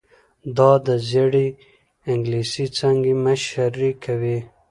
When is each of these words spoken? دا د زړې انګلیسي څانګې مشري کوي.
دا 0.57 0.71
د 0.87 0.89
زړې 1.09 1.47
انګلیسي 2.11 2.65
څانګې 2.77 3.13
مشري 3.25 3.91
کوي. 4.03 4.37